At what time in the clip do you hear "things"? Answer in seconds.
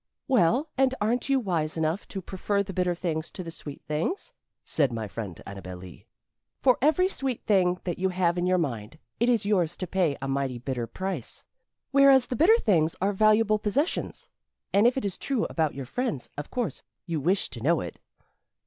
2.95-3.29, 3.87-4.33, 12.57-12.95